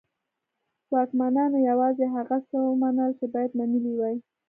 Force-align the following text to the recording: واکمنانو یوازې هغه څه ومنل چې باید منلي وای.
واکمنانو 0.93 1.57
یوازې 1.69 2.05
هغه 2.15 2.37
څه 2.47 2.57
ومنل 2.69 3.11
چې 3.19 3.25
باید 3.33 3.51
منلي 3.59 3.93
وای. 3.95 4.17